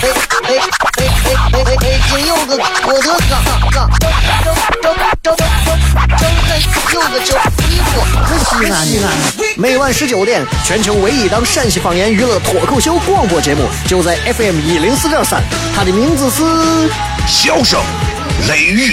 [0.00, 0.12] 哎哎
[0.46, 2.00] 哎哎哎哎！
[2.08, 3.34] 今有个我的哥，
[3.72, 5.36] 哥，正正正正
[6.16, 6.22] 正
[6.94, 7.34] 有个叫
[7.66, 7.90] 衣服，
[8.38, 9.06] 西安西安。
[9.56, 15.42] 每晚十九点，全球唯一档陕西方言娱乐脱口秀广播节目，就在 FM 一零四点三。
[15.74, 16.44] 它的名字是
[17.26, 17.80] 《笑声
[18.48, 18.92] 雷雨》。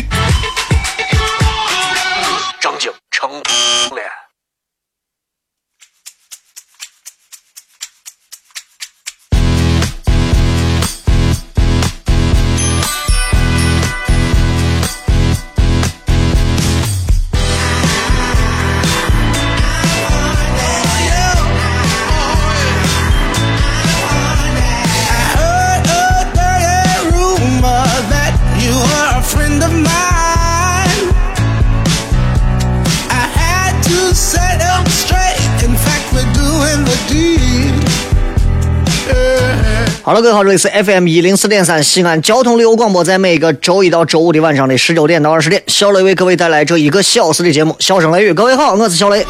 [40.16, 48.32] 好了，各位好，这里是 FM 一零四点三西安交通旅游广播，在每个周一到周五的晚上的十九点到二十点，小雷为各位带来这一个小时的节目《笑声雷雨》。
[48.34, 49.26] 各位好，我是小雷。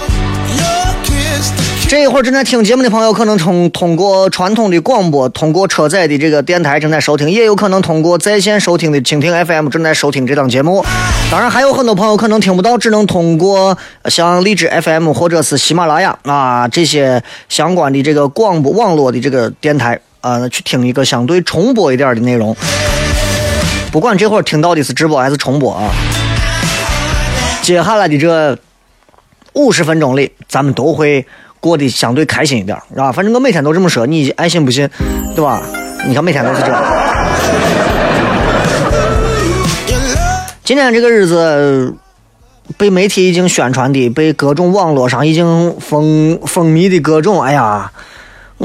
[1.90, 10.86] 这一会儿正在听节目的朋友，可能通通过传统的广播，通过车载的这个电台正在收听，也有可能通过在线收听的蜻蜓 FM 正在收听这档节目。
[11.32, 13.76] 当然，还有很多朋友可能听不到，只能通过
[14.06, 20.00] 像荔枝 FM 或者是喜马拉雅啊这些相关的这个广播网络的这个电台。
[20.26, 22.58] 啊，去听一个相对重播一点的内容，
[23.92, 25.92] 不管这会儿听到的是直播还是重播啊。
[27.62, 28.58] 接下来的这
[29.54, 31.24] 五十分钟里，咱们都会
[31.60, 33.12] 过得相对开心一点，啊？
[33.12, 34.90] 反正我每天都这么说，你爱信不信，
[35.36, 35.62] 对吧？
[36.08, 36.84] 你看每天都是这样。
[40.64, 41.94] 今天这个日子
[42.78, 47.92] 被媒体已经宣传的，被各种网络上已经风风靡的各种，哎呀。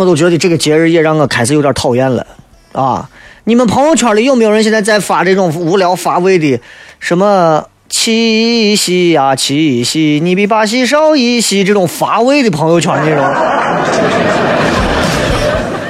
[0.00, 2.26] 我都觉得这个节日也让我开始有点讨厌了，
[2.72, 3.06] 啊！
[3.44, 6.58] 你们朋友圈里有没有人现在在发这种无聊乏味的
[6.98, 13.22] 什么七夕呀七夕，你比八夕少一夕这种乏味的朋友圈内容？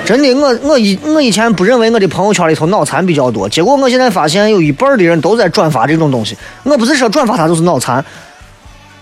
[0.05, 6.37] 真的，我我以我以前不认为我的朋友圈里头脑残比较多，结果我现在发现有一半的人都在转发这种东西。
[6.65, 8.05] 我不是说转发他就是脑残。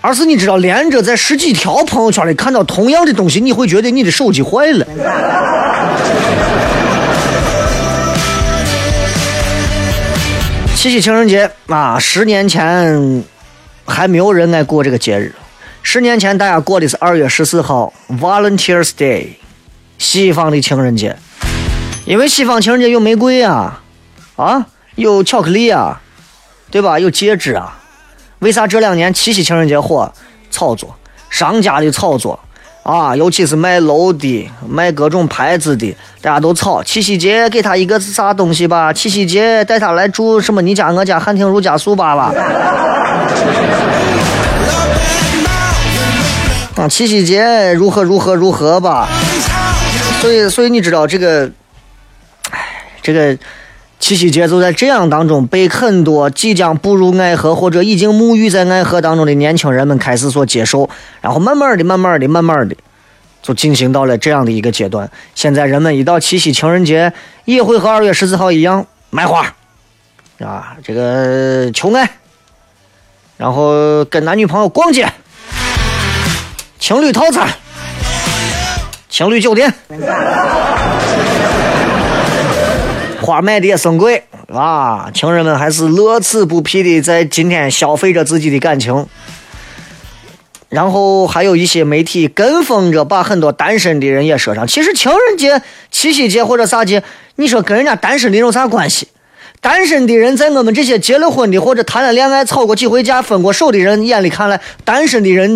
[0.01, 4.85] 而是你知道，连着在十几条朋友圈里看到同样的东西，你会觉得你的手机坏了。
[10.73, 13.23] 七夕情人节啊，十年前
[13.85, 15.35] 还没有人爱过这个节日。
[15.83, 19.27] 十年前大家过的是二月十四号，Valentine's Day，
[19.97, 21.17] 西方的情人节。
[22.05, 23.81] 因为西方情人节有玫瑰啊，
[24.37, 26.01] 啊，有巧克力啊，
[26.71, 26.97] 对吧？
[26.97, 27.78] 有戒指啊。
[28.39, 30.11] 为啥这两年七夕情人节火？
[30.51, 30.95] 炒作，
[31.29, 32.39] 商家的炒作
[32.81, 36.81] 啊，尤其是卖楼的、卖各种牌子的，大家都炒。
[36.81, 38.91] 七夕节给他一个啥东西吧？
[38.91, 42.33] 七夕节带他来住什么你家我家汉庭如家速吧吧？
[46.81, 49.07] 啊，七夕节如何如何如何吧？
[50.21, 51.51] 所以，所以你知道这个，
[52.51, 52.59] 哎，
[53.03, 53.37] 这个。
[53.99, 60.89] 七夕节就在这样当中被很多即将步入爱河或者已经沐浴在爱河当中的年轻人们开始所接受，
[61.21, 62.75] 然后慢慢的、慢慢的、慢慢的，
[63.43, 65.11] 就进行到了这样的一个阶段。
[65.35, 67.11] 现在人们一到七夕情人节，
[67.43, 69.53] 也会和二月十四号一样买花，
[70.39, 72.09] 啊，这个求爱，
[73.35, 75.11] 然后跟男女朋友逛街，
[76.79, 77.49] 情侣套餐，
[79.09, 79.73] 情侣酒店。
[83.29, 85.11] 花卖的也生贵啊！
[85.13, 89.05] 情人们还是乐此不疲的在今天消费着自己的感情，
[90.69, 94.65] 然后还有一些媒体跟风着把很多单身的人也说上。
[94.65, 95.61] 其实情人节、
[95.91, 97.03] 七夕节或者啥节，
[97.35, 99.07] 你说跟人家单身的有啥关系？
[99.61, 105.55] 单身的人在我们这些结了婚的或者谈了恋爱、吵过几回架、分过手的人眼里看来，单身的人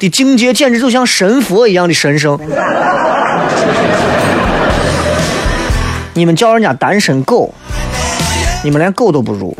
[0.00, 2.36] 的境界简直就像神佛一样的神圣。
[6.16, 7.52] 你们叫人家单身狗，
[8.64, 9.54] 你们连狗都不如。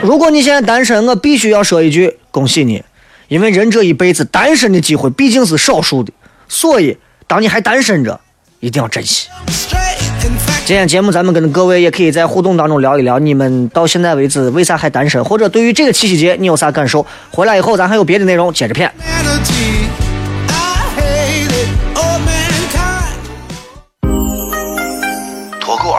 [0.00, 2.84] 如果你现在单身，我必须要说一句恭喜你，
[3.26, 6.12] 因为人这一辈子单身的机会毕竟是少数的，
[6.46, 6.96] 所以
[7.26, 8.20] 当你还单身着，
[8.60, 9.28] 一定要珍惜。
[10.64, 17.04] 今天节目咱们跟各位也可以在互动当中聊一聊，你们到现在为止为啥还单身，或者对于这个七夕节你有啥感受？
[17.32, 18.88] 回来以后咱还有别的内容接着片。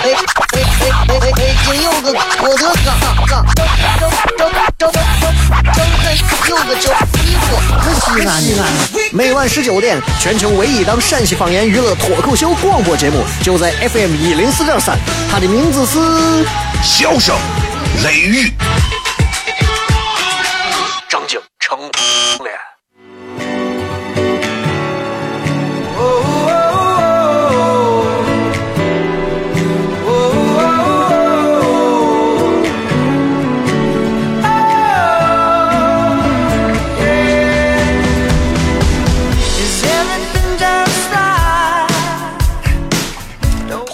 [0.00, 0.14] 哎哎
[0.52, 1.56] 哎哎哎！
[1.64, 2.12] 今有个
[2.42, 2.88] 我的哥，
[3.26, 3.56] 张张
[3.98, 4.48] 张张
[4.78, 5.02] 张张
[6.48, 6.90] 有个叫
[7.22, 7.46] 衣服，
[8.00, 8.62] 西安西安。
[9.12, 14.96] 每晚十九点，全球唯一档陕西方言娱乐脱口秀广播节目，就在 FM 一零四点三，
[15.30, 15.98] 它的名字是
[16.82, 17.34] 《笑声
[18.04, 18.52] 雷雨》。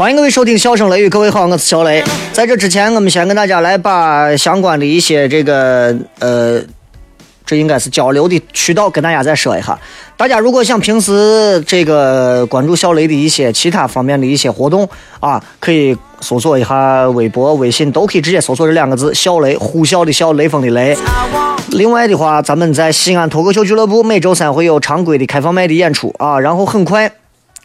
[0.05, 2.05] 欢迎各位收听《笑声雷雨》，各位好，我是小雷。
[2.35, 6.61] 在这之前，我们先跟大家来把相关的一些这个呃，
[7.47, 9.79] 这应该是交流的渠道跟大家再说一下。
[10.15, 14.87] 大家如果想平时这个关注小雷的一些其他方面的一些活动
[15.21, 20.95] 啊，可以搜索一下微博、微信，都可以直接搜索这两个字“小雷”，呼啸的笑，雷锋的雷。
[21.71, 27.11] 另外的话，咱们在西安脱口秀俱乐部每周三会有常规的开放麦的演出啊，然后很快。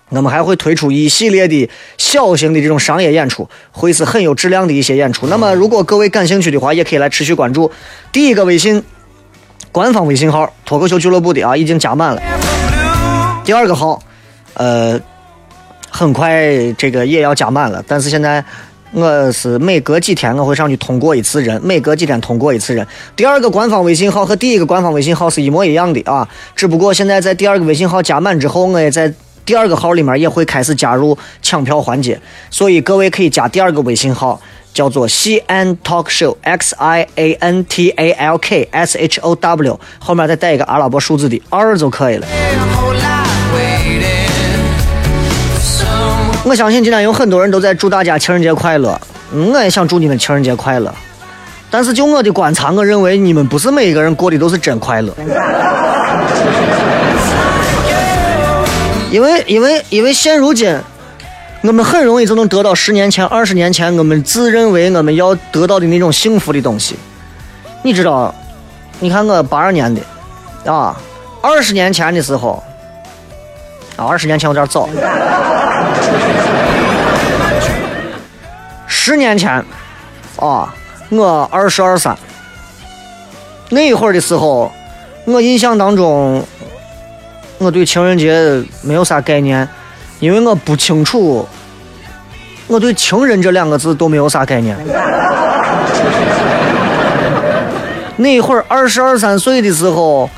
[0.10, 5.28] 我们还会推出一系列的小型的这种商业演出，会是很有质量的一些演出。
[5.28, 7.72] 那么，如果各位感兴趣的话，也可以来持续关注
[8.12, 8.84] 第一个微信
[9.72, 12.22] 官方微信号“脱口秀俱乐部”的啊，已经加满了。
[13.46, 14.02] 第二个号，
[14.56, 15.00] 呃，
[15.92, 17.84] 很快这个也要加满了。
[17.88, 18.44] 但是现在
[18.92, 22.86] 我是每隔几天我会上去通过一次人，每隔几天通过一次人。
[23.16, 29.14] 第二个官方微信号和第一个官方微信号是一模一样的啊，只不过现在在第二个微信号加满之后，我也在。
[29.50, 34.40] 第二个号里面也会开始加入抢票环节，所以各位可以加第二个微信号，
[34.76, 42.28] 叫做西安 Talk Show，X I A N T A L K S H O W，后面再带一个阿拉伯数字的二就可以了。
[46.44, 49.02] 我相信今天有很多人都在祝大家情人节快乐，
[49.34, 50.94] 我也想祝你们情人节快乐。
[51.72, 55.12] 但是就我的观察，我认为你们不是每一个人过的都是真快乐。
[59.12, 60.80] 因为，因为，因为现如今，
[61.64, 66.96] 我们很容易就能得到十年前、二十年前我们自认为我们要得到的那种幸福的东西。
[67.84, 68.34] 你知道，
[69.00, 70.96] 你看我八二年的，啊，
[71.42, 72.64] 二十年前的时候，
[73.96, 74.88] 啊，二十年前有点早，
[78.86, 79.52] 十年前，
[80.36, 80.72] 啊，
[81.10, 82.16] 我二十二三，
[83.70, 84.72] 那一会儿的时候，
[85.26, 86.46] 我印象当中。
[87.60, 89.68] 我对情人节没有啥概念，
[90.20, 91.48] 因为我不清楚，
[92.68, 94.78] 我对“情人”这两个字都没有啥概念。
[98.16, 100.30] 那会儿二十二三岁的时候，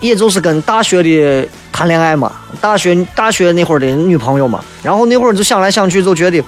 [0.00, 2.30] 也就是跟大学的谈恋爱嘛，
[2.60, 6.44] 大学大学那会儿的女朋友嘛，然后那会儿就想来想去，就觉得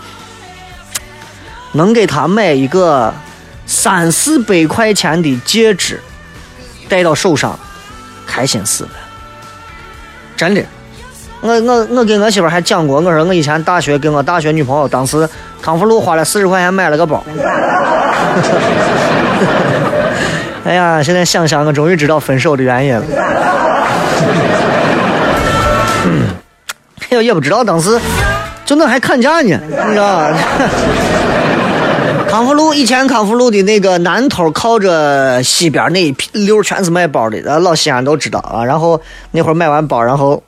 [1.72, 3.12] 能给她买一个
[3.64, 6.00] 三四百块钱的戒指，
[6.86, 7.58] 戴到手上，
[8.26, 8.90] 开心死了。
[10.40, 10.62] 真的，
[11.42, 15.28] 我我我给我媳妇还讲过，我说我以前大学跟我大学女朋友，当时
[15.60, 17.22] 康复路花了四十块钱买了个包。
[20.64, 23.02] 哎呀，现在想想，我终于知道分手的原因了。
[27.10, 28.00] 也也不知道当时
[28.64, 30.34] 就那还砍价呢，你知道吧？
[32.30, 38.64] 康复路以前康复路的那个南头靠着西边那一溜全是卖包的，老西安都知道啊。
[38.64, 39.00] 然后
[39.32, 40.40] 那会儿买完包，然后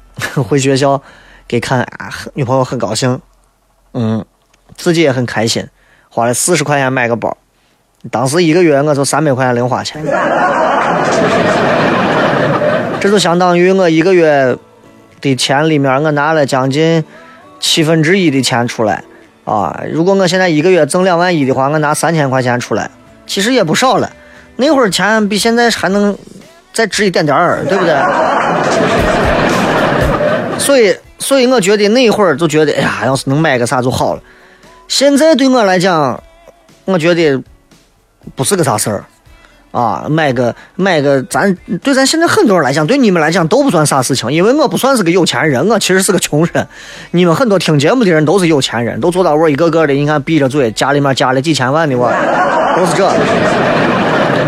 [0.48, 1.02] 回学校
[1.46, 3.20] 给看啊，女朋友很高兴，
[3.92, 4.24] 嗯，
[4.78, 5.68] 自己也很开心，
[6.08, 7.36] 花了四十块钱买个包。
[8.10, 10.02] 当时一个月我就三百块钱零花钱，
[12.98, 14.56] 这就相当于我一个月
[15.20, 17.04] 的钱里面，我拿了将近
[17.60, 19.04] 七分之一的钱出来。
[19.46, 22.90] 啊，如果我现在一个月挣两万一的话，我拿三千块钱出来，
[23.26, 24.12] 其实也不少了。
[24.56, 26.18] 那会儿钱比现在还能
[26.72, 27.94] 再值一点点儿，对不对？
[30.58, 34.22] 所以，所以我觉得那会儿就觉得，哎呀，要是能买个啥就好了。
[34.88, 36.20] 现在对我来讲，
[36.84, 37.40] 我觉得
[38.34, 39.04] 不是个啥事儿
[39.72, 46.66] 啊，买个买个，咱对咱现在很多人来讲，对你们来讲都不算啥事情，因为我不算是个有钱人，我其实是个穷人。
[47.10, 52.10] 你们很多听节目的人都是有钱人，都坐到位，一个个的，你看闭着嘴，家里面加了几千万的我，
[52.76, 53.12] 都是这。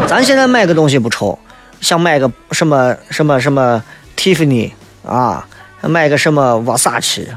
[0.06, 1.38] 咱现在买个东西不愁，
[1.82, 3.82] 想买个什么什么什么
[4.16, 4.70] Tiffany
[5.04, 5.46] 啊，
[5.82, 7.28] 买个什么瓦萨奇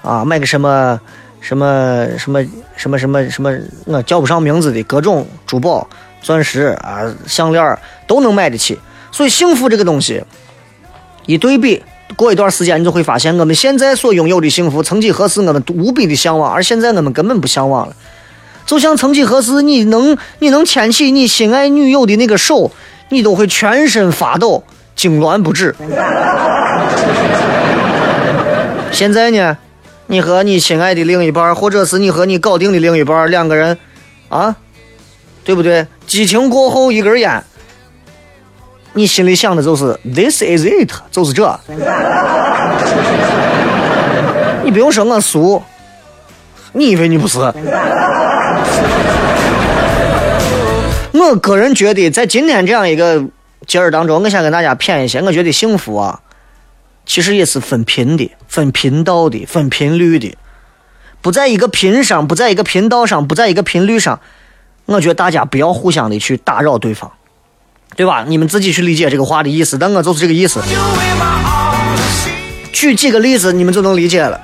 [0.00, 0.98] 啊，买个什么
[1.40, 2.42] 什么什么
[2.76, 5.86] 什么什么什么，我叫不上名字的各种珠宝。
[6.24, 8.78] 钻石啊，项链都能买得起，
[9.12, 10.24] 所以幸福这个东西
[11.26, 11.82] 一对比，
[12.16, 17.94] 过一段时间你就会发现，我们现在所拥有的幸福，曾几何时我们无比的向往，而现在我们根本不向往了。
[18.64, 22.70] 就像曾几何时，你能你能牵起你心爱女友的那个手，
[23.10, 24.64] 你都会全身发抖，
[24.96, 25.76] 痉挛不止。
[28.90, 29.58] 现在呢，
[30.06, 33.76] 你和你心爱的另一半，或者是你和你搞定的另一半，两个人
[34.30, 34.56] 啊。
[35.46, 35.86] 对不对？
[36.06, 37.42] 激情过后一根烟，
[38.92, 41.60] 你心里想的就是 “this is it”，就是这。
[44.62, 45.62] 你不用说我俗，
[46.72, 47.38] 你以为你不是？
[51.12, 53.24] 我个人觉得，在今天这样一个
[53.66, 55.20] 节日当中，我想跟大家谝一些。
[55.22, 56.20] 我觉得幸福啊，
[57.06, 60.36] 其实也是分频的、分频道的、分频率的，
[61.22, 64.20] 不在一个频上，不在一个频道上，不在一个频率上。
[64.86, 67.10] 我觉得大家不要互相的去打扰对方，
[67.96, 68.24] 对吧？
[68.26, 69.78] 你们自己去理解这个话的意思。
[69.78, 70.60] 但我就是这个意思。
[72.72, 74.38] 举几个例子，你们就能理解了。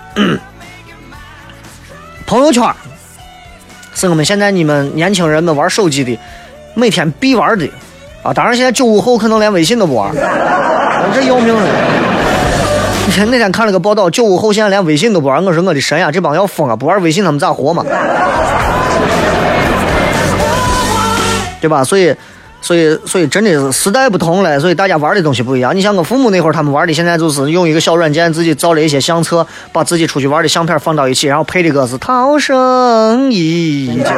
[2.26, 2.64] 朋友圈
[3.94, 6.18] 是我们现在你们年轻人们玩手机的
[6.74, 7.68] 每天必玩的
[8.22, 8.32] 啊！
[8.32, 10.14] 当然，现在九五后可能连微信都不玩，
[11.12, 11.68] 这要命了。
[13.28, 15.44] 那天看了个报道，九五后现在连微信都不玩。
[15.44, 16.76] 我说我的神呀，这帮要疯啊！
[16.76, 17.84] 不玩微信他们咋活嘛？
[21.60, 21.84] 对吧？
[21.84, 22.14] 所以，
[22.60, 25.74] 所以，所以，真的是时代不同了，所以大家玩的东西不一样。
[25.74, 34.10] 你像我父母那会儿，他们玩的，现在就是用一个小软件，自己造了一些相册，把自己出去玩的相片放到一起，然后配的歌是《涛声依旧》。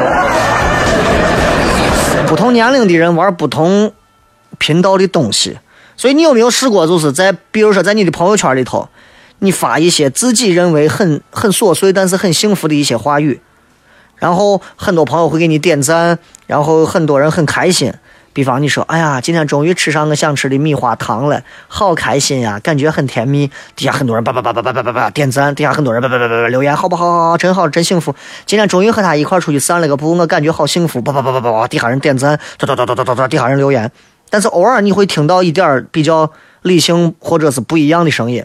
[2.27, 3.93] 不同年龄的人玩不同
[4.59, 5.59] 频道的东西，
[5.97, 8.89] 所以你有没有试过，就是在比如说在你的朋友圈里头，
[9.41, 13.41] 你发一些自己认为很很琐碎，但是很幸福的一些话语。
[14.23, 17.93] 然后很多朋友会给你点赞，然后很多人很开心。
[18.33, 27.11] 比方你说：“哎呀，今天终于吃上我想吃的米花糖了，好开心呀，感觉很甜蜜。”底下很多人叭叭叭叭叭叭叭叭点赞，底下很多人叭叭叭叭叭留言，好不好？
[27.11, 28.15] 好，好，真好，真幸福。
[28.47, 31.03] 今天终于和他一块出去散了个步，我感觉好幸福。
[31.03, 33.91] 叭叭叭叭叭叭，底下人点赞，哒哒哒哒哒哒，底下人留言。
[34.31, 36.31] 但是偶尔你会听到一点比较
[36.63, 38.45] 理性或者是不一样的声音。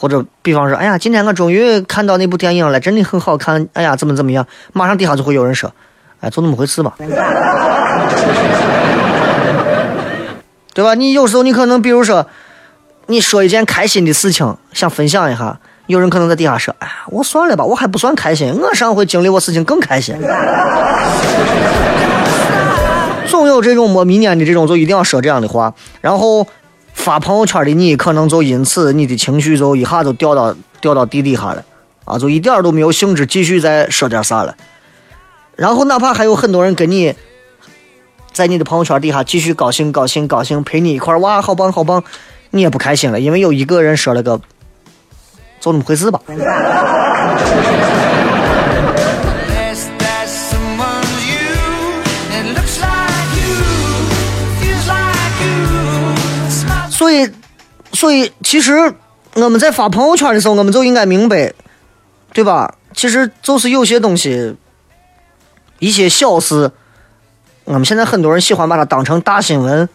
[0.00, 3.66] 或者，比方说，哎呀，今天我终于看到那部电影了，真的很好看。
[3.72, 4.46] 哎呀，怎么怎么样？
[4.72, 5.72] 马上底下就会有人说，
[6.20, 6.92] 哎，就那么回事嘛，
[10.72, 10.94] 对吧？
[10.94, 12.24] 你有时候你可能，比如说，
[13.06, 20.14] 你说一件开心的事情，想分享一下，有人可能在底下说，哎呀，我算了吧，我还不算开心，我上回经历我事情更开心。
[23.26, 26.46] 总有这种莫名年的这种，就一定要说这样的话，然后。
[26.98, 31.64] 发朋友圈的你，可能就因此你的情绪就一下就掉到掉到地底下了，
[32.04, 34.54] 啊，就一点都没有兴致继续再说点啥了。
[35.56, 37.14] 然后哪怕还有很多人跟你，
[38.32, 42.02] 在你的朋友圈底下继续高兴高兴高兴，陪你一块哇，好棒好棒，
[42.50, 44.38] 你也不开心了，因为有一个人说了个，
[45.60, 46.20] 就那么回事吧。
[57.98, 58.94] 所以其实
[59.34, 61.52] 我们在发朋友圈的时候，我们就应该明白，
[62.32, 62.76] 对吧？
[62.94, 64.54] 其实就是有些东西，
[65.80, 66.70] 一些小事，
[67.64, 69.88] 我们现在很多人喜欢把它当成大新闻，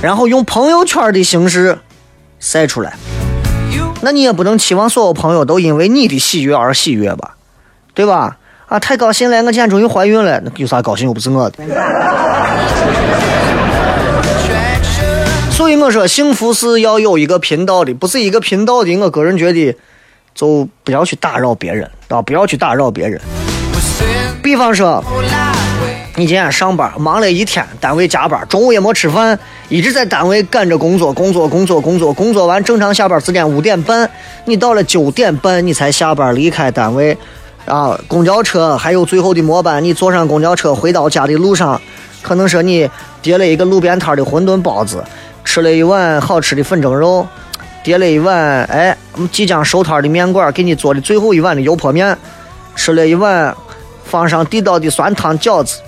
[0.00, 1.78] 然后用朋友圈的形式
[2.40, 2.96] 晒出来。
[4.00, 7.36] 那你也不能期望所有朋友都因为你的喜悦而喜悦吧，
[7.92, 8.38] 对吧？
[8.68, 11.62] 啊，太高兴了，我今天终于怀孕了，那有啥高兴又不是我的。
[15.68, 18.96] 所以我说，幸福是要有一个频道的，不是一个频道的。
[18.96, 19.76] 我个人觉得，
[20.34, 23.20] 就不要去打扰别人，啊，不要去打扰别人。
[24.42, 25.04] 比方说，
[26.16, 34.10] 你今天上班忙了一天，单位加班，中午也没吃饭，一直在单位赶着工作，工作，工作，工作，工作完正常下班时间五点半，
[34.46, 37.14] 你到了九点半你才下班离开单位，
[37.66, 41.78] 啊，公交车还有最后的末班，你坐上公交车回到家的路上，
[42.22, 42.88] 可能说你
[43.20, 45.04] 叠了一个路边摊的馄饨包子。
[45.48, 47.26] 吃了一碗好吃的粉蒸肉，
[47.82, 48.94] 叠了一碗哎
[49.32, 52.16] 即将收摊的面馆给你做的最后一碗的油泼面，
[52.76, 53.56] 吃了一碗
[54.04, 55.80] 放上地道的酸汤饺子，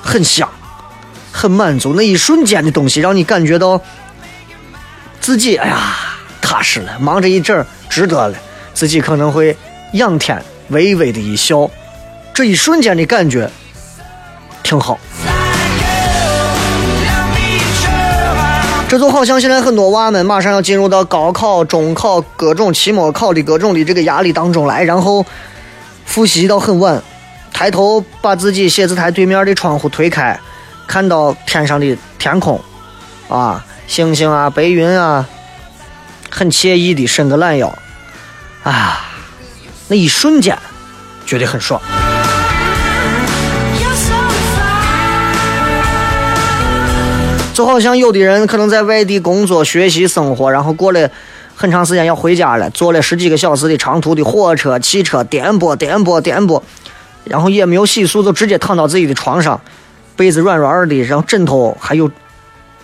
[0.00, 0.48] 很香，
[1.32, 1.94] 很满足。
[1.94, 3.80] 那一瞬间的东西，让你感觉到
[5.20, 5.96] 自己哎呀
[6.40, 8.38] 踏实了，忙这一阵值得了。
[8.72, 9.54] 自己可能会
[9.94, 11.68] 仰天微微的一笑，
[12.32, 13.50] 这一瞬间的感觉
[14.62, 14.96] 挺好。
[18.92, 25.24] 这就好像现在很多娃们马上要进入到高考、中考、各种期末考的各种的这个压力当中来，然后
[26.04, 27.02] 复习到很晚，
[27.54, 30.38] 抬头把自己写字台对面的窗户推开，
[30.86, 32.60] 看到天上的天空，
[33.30, 35.26] 啊，星星啊，白云啊，
[36.28, 37.74] 很惬意的伸个懒腰，
[38.62, 39.06] 啊，
[39.88, 40.58] 那一瞬间
[41.24, 41.80] 觉得很爽。
[47.62, 51.08] 就好像有的人可能在外地工作、学习、生活，然后过了
[51.54, 56.60] 很长时间要回家了，坐了十几个小时的长途的火车、汽车，颠簸、颠簸、颠簸，
[57.22, 59.60] 然后也没有洗漱，就直接躺到自己的床上，
[60.16, 62.10] 被子软软的，然后枕头还有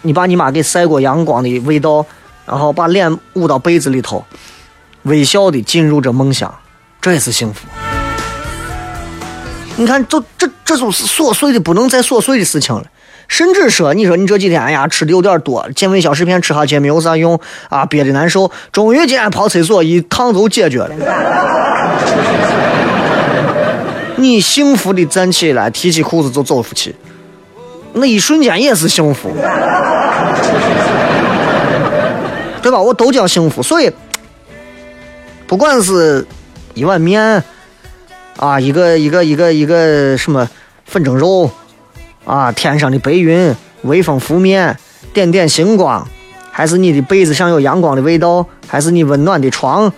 [0.02, 2.06] 你爸你妈给晒过阳光的味道，
[2.46, 4.24] 然后把脸捂到被子里头，
[5.02, 6.54] 微笑的进入这梦乡，
[7.00, 7.66] 这也是幸福。
[9.74, 12.84] 你看，这这这就是琐碎的不能再琐碎的事情了。
[13.28, 18.50] 甚至说，你说你这几天哎呀吃的有点多，健胃消食片吃下去没有啥用啊，憋的难受。
[18.72, 20.90] 终于今天跑厕所一趟就解决了。
[24.16, 26.96] 你幸福的站起来，提起裤子就走出去，
[27.92, 29.30] 那一瞬间也是幸福，
[32.62, 32.80] 对吧？
[32.80, 33.62] 我都叫幸福。
[33.62, 33.92] 所以，
[35.46, 36.26] 不管是
[36.74, 37.44] 一碗面
[38.38, 40.48] 啊，一个一个一个一个什么
[40.86, 41.48] 粉蒸肉。
[42.28, 44.78] 啊，天上的白云，微风拂面，
[45.14, 46.06] 点点星光，
[46.52, 49.90] 还是你的被子上有阳光的味道，还是你温暖的床，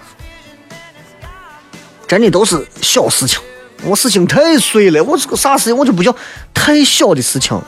[2.07, 3.41] 真的都是小事情。
[3.83, 6.15] 我事情太碎了，我这个啥事情我就不叫
[6.55, 7.61] 太小的事情，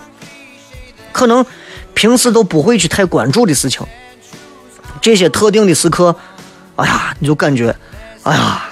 [1.11, 1.45] 可能
[1.93, 3.85] 平时都不会去太关注的事情，
[5.01, 6.15] 这些特定的时刻，
[6.77, 7.75] 哎呀，你就感觉，
[8.23, 8.63] 哎呀，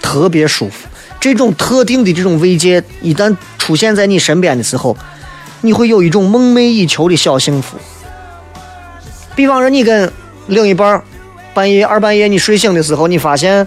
[0.00, 0.86] 特别舒服。
[1.18, 3.34] 这种特定的这种慰藉，一旦
[3.66, 4.96] 出现在你身边的时候，
[5.62, 7.76] 你会有一种梦寐以求的小幸福。
[9.34, 10.12] 比方说，你跟
[10.46, 11.02] 另一半
[11.52, 13.66] 半夜二半夜你睡醒的时候，你发现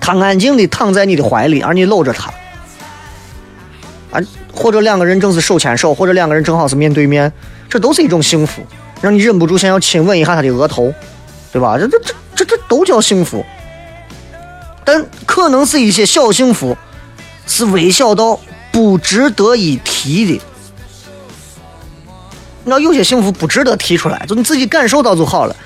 [0.00, 2.28] 他安静的躺在你的怀里，而你搂着他，
[4.10, 4.20] 啊，
[4.52, 7.32] 或者两个人正是手牵手，或者两个人正好是面对面，
[7.68, 8.66] 这都是一种幸福，
[9.00, 10.92] 让你忍不住想要亲吻一下他的额头，
[11.52, 11.78] 对吧？
[11.78, 13.46] 这这这这这都叫幸福。
[14.84, 16.76] 但可能是一些小幸福，
[17.46, 18.40] 是微小到
[18.76, 20.42] 不值得一提的。
[22.62, 25.56] 那有些幸福不值得提出来，就你自己感受到就好了。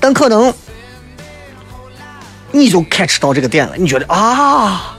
[0.00, 0.52] 但可能
[2.50, 4.96] 你就 catch 到这个点了，你觉得啊，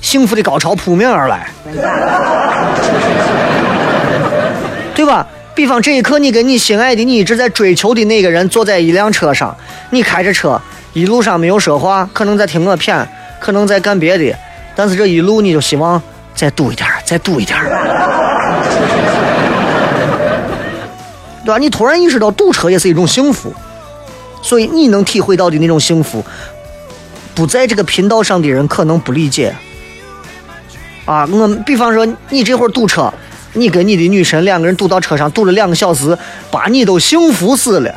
[0.00, 1.50] 幸福的高潮扑面而来，
[4.94, 5.26] 对吧？
[5.56, 9.56] 比方这一刻，你跟你心爱的、你一直在追求的那个人坐在一辆车上，
[9.90, 10.60] 你开着车。
[10.92, 13.04] 一路上没有说话，可能在听我谝，
[13.40, 14.32] 可能在干别的，
[14.78, 16.00] 但是这一路你就希望
[16.36, 17.58] 再堵一点，再堵一点，
[21.44, 21.58] 对吧？
[21.58, 23.52] 你突然意识到堵车也是一种幸福，
[24.40, 26.24] 所以你能体会到的那种幸福，
[27.34, 29.52] 不在这个频道上的人可能不理解。
[31.06, 33.12] 啊，我比方说你这会儿堵车，
[33.54, 36.16] 你跟你的女神两个人堵到车上堵了两个小时，
[36.52, 37.90] 把你都幸福死了。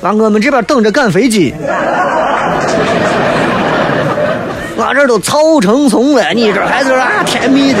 [0.00, 1.54] 啊，我们这边等着赶飞机，
[4.78, 7.80] 俺这都草成丛了，你这还是啊甜蜜的。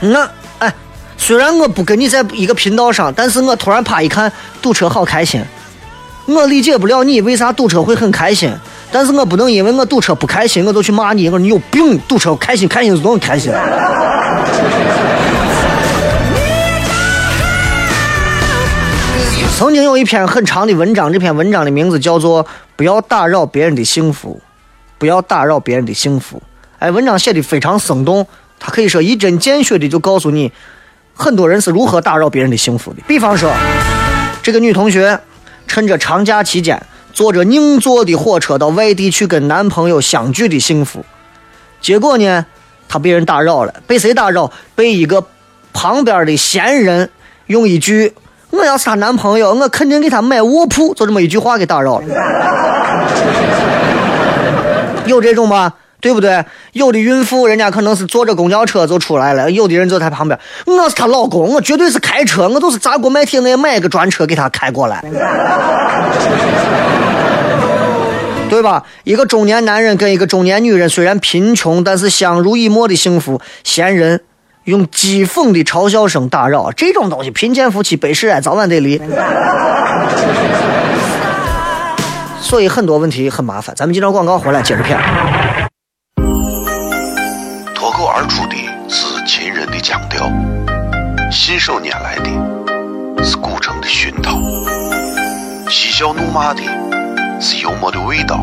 [0.00, 0.72] 那哎，
[1.16, 4.30] 虽然我不跟你在一个频道上，但是我突然啪一看
[4.60, 5.40] 堵车好开心。
[6.26, 8.52] 我理解不了你为啥堵车会很开心，
[8.92, 13.52] 但是我不能因为我堵车不开心，我就去骂你，我说你有病，堵车开心开心是多么开心。
[19.56, 22.44] 曾经有一篇很长的文章，这篇文章的名字叫做
[22.76, 24.40] 《不要打扰别人的幸福》，
[24.98, 26.42] 不要打扰别人的幸福。
[26.78, 28.26] 哎，文章写的非常生动，
[28.58, 30.52] 他可以说一针见血的就告诉你，
[31.14, 32.98] 很多人是如何打扰别人的幸福的。
[33.06, 33.52] 比方说，
[34.42, 35.18] 这个女同学
[35.66, 36.80] 趁着长假期间，
[37.12, 41.04] 坐着硬座的火车到外地去跟男朋友相聚的幸福，
[41.80, 42.46] 结果呢，
[42.88, 44.52] 她被人打扰了，被谁打扰？
[44.76, 45.26] 被一个
[45.72, 47.10] 旁边的闲人
[47.46, 48.14] 用一句。
[48.50, 52.06] 我要是她男朋友，我肯定给她买卧铺，就这么一句话给打扰了。
[55.08, 56.44] 有这种吗，对不对？
[56.72, 60.38] 有的孕妇，人家可能是坐着公交车就出来了，有的人就在旁边。
[60.66, 65.02] 我是她老公，我绝对是开车，我都是砸锅卖铁，我也买个专车给她开过来。
[68.48, 68.82] 对吧？
[69.04, 74.22] 一个中年男人跟一个中年女人虽然贫穷，但是相濡以沫的幸福，闲人
[74.64, 78.98] 用讥讽的嘲笑声打扰，这种东西贫贱夫妻百事哀，早晚得离。
[82.48, 83.76] 所以很多问题很麻烦。
[83.76, 84.98] 咱们接着广告回来接着片。
[87.74, 88.56] 脱口而出的
[88.88, 90.32] 是秦人的腔调，
[91.30, 94.38] 信手拈来的是古城的熏陶，
[95.68, 96.62] 嬉笑怒骂的
[97.38, 98.42] 是幽默的味道，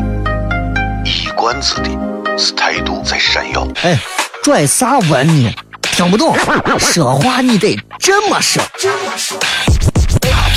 [1.04, 1.90] 一冠子的
[2.38, 3.66] 是态度在闪耀。
[3.82, 3.98] 哎，
[4.40, 5.52] 拽啥文呢？
[5.82, 6.36] 听不懂，
[6.78, 8.62] 说话你得这么说。
[8.62, 9.95] 哎哎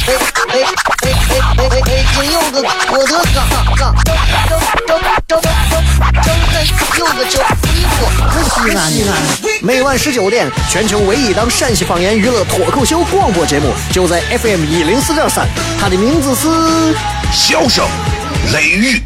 [0.10, 0.58] 哎哎
[1.04, 2.06] 哎哎哎！
[2.16, 2.58] 真有个
[2.92, 3.38] 我的嘎
[3.78, 4.10] 嘎，张
[4.88, 5.74] 张张张张
[6.24, 6.28] 真
[6.98, 9.14] 有个叫衣服，可西安的？
[9.62, 15.48] 每晚十九点，全球唯一档陕西方言娱乐脱口秀广播节目，就在 FM 一零四点三，
[15.80, 16.48] 它的名字是
[17.32, 17.86] 《笑声
[18.52, 18.98] 雷雨》，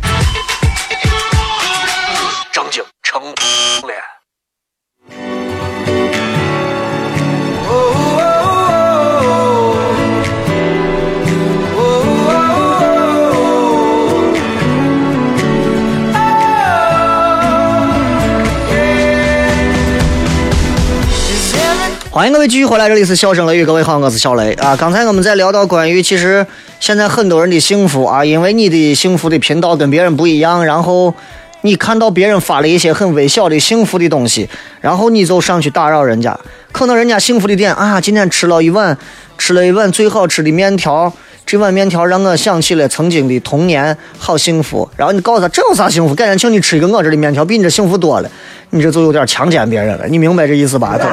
[22.13, 24.75] 欢迎各位继续回来，这里是笑声雷雨，各位好，我是小雷啊。
[24.75, 26.45] 刚才我们在聊到关于，其实
[26.79, 31.11] 现在很多人的幸福啊，因为你的幸福的频道跟别人不一样，然后
[31.61, 34.47] 你看到别人发了一些很微小的幸福的东西，
[34.79, 36.39] 然后你就上去打扰人家，
[36.71, 38.95] 可能人家幸福的点啊，今天吃了一碗，
[39.39, 41.11] 吃了一碗最好吃的面条，
[41.45, 44.89] 这碗面条让我想起了曾经的童年，好幸福。
[44.95, 46.15] 然后你告诉他这有啥幸福？
[46.15, 48.29] 改天请你吃一个我这的面条，比你这幸福多了，
[48.71, 50.97] 你这就有点强奸别人了，你明白这意思吧？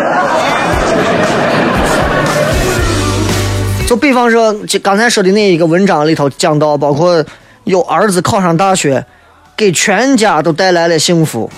[3.87, 7.25] 就比方说，就刚才说的那一个文章里头讲到，包括
[7.65, 9.05] 有儿子考上大学，
[9.57, 11.51] 给全家都带来了幸福，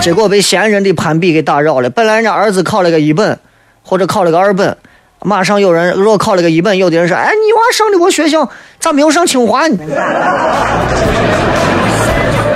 [0.00, 1.88] 结果被闲人的攀比给打扰了。
[1.88, 3.38] 本来人家儿子考了个一本，
[3.84, 4.76] 或者考了个二本，
[5.24, 8.48] 马上有人如果考了个一本，有的人说：“哎，你娃上的我学校，
[8.80, 9.66] 咋没有上清华？”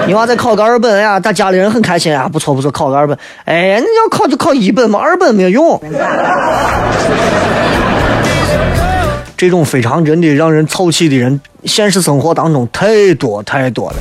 [0.07, 3.16] 你 娃再考个二本呀，他家里人很开心啊，不错不错，考个二本。
[3.44, 5.81] 哎，你要考就考一本嘛，二本没有用。
[9.37, 13.96] 这种非常真的让人操气的人，现实生活当中太多太多了。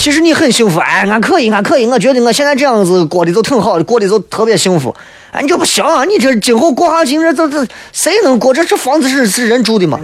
[0.00, 4.96] 其实你很幸福，哎，俺可以，俺可以，我觉得我现在这样子过得就挺好的，过得就特别幸福。
[5.30, 6.06] 哎，你这不行啊！
[6.06, 8.54] 你这今后过下去，这这这谁能过？
[8.54, 10.00] 这这房子是是人住的吗？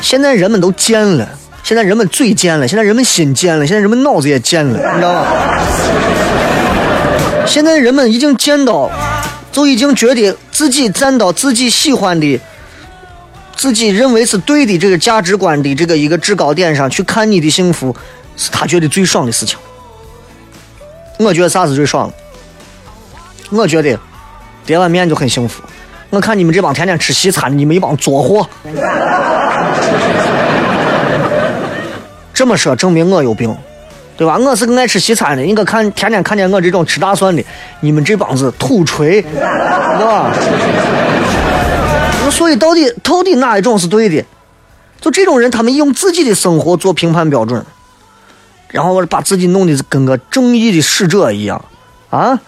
[0.00, 1.28] 现在人们都贱了，
[1.62, 5.26] 现在人们嘴贱了，现在人们心贱了，现在人们脑子也贱了，你知道吗？
[7.46, 8.90] 现在人们已经贱到。
[9.52, 12.38] 就已经觉得自己站到自己喜欢的、
[13.56, 17.96] 自己认为是对的这个价值观的这个一个制高点上去看你的幸福，
[18.36, 19.58] 是他觉得最爽的事情。
[21.18, 22.12] 我觉得啥是最爽？
[23.50, 23.98] 我觉得
[24.64, 25.62] 叠碗面就很幸福。
[26.10, 28.46] 我看你们这帮天天吃西餐的，你们一帮作货。
[32.34, 33.56] 这么说证明我有病。
[34.18, 34.38] 对吧？
[34.38, 37.44] 我是个爱吃西餐的，你可看天天看见我这种吃大蒜的，
[37.80, 39.30] 你们这帮子土锤，对
[40.06, 40.32] 吧？
[42.30, 44.24] 所以到底到底哪一种是对的？
[45.00, 47.64] 就这种人，他们用自己的生活做评判标准，
[48.70, 51.62] 然后把自己弄得跟个正义的使者一样，
[52.10, 52.40] 啊，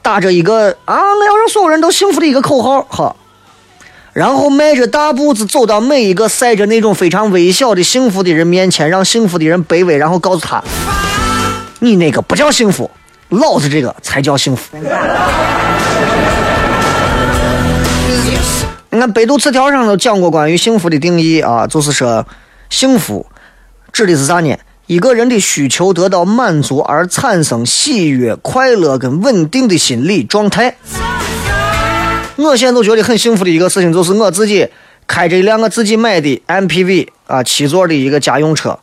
[0.00, 3.14] 打着一个啊，我要让所有人都幸福的一个口号，哈。
[4.14, 10.62] 然后迈着大步子走到每一个晒着那种非常微小的幸福的人面前，让幸福的人卑微，然后告诉他
[11.80, 12.90] ：“你那个不叫幸福，
[13.28, 14.76] 老子这个才叫幸福。”
[18.94, 22.26] 你看百度词条上都讲过关于幸福的定义啊，就是说，
[22.68, 23.26] 幸福
[23.90, 24.54] 指的是啥呢？
[24.86, 30.76] 一个人的需求得到满足而产生喜悦、快乐跟稳定的心理状态。
[32.36, 34.68] 我现在都觉得很幸福的一个事情，就是我自己
[35.06, 38.78] 开着一辆我自己买的 MPV 啊，七座的一个家用车，